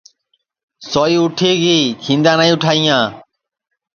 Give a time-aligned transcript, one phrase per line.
[0.91, 3.01] سوئی اُٹھی گی کھیندا نائی اُٹھائیاں